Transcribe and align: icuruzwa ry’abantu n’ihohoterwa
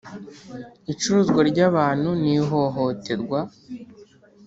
icuruzwa 0.91 1.41
ry’abantu 1.49 2.09
n’ihohoterwa 2.21 3.39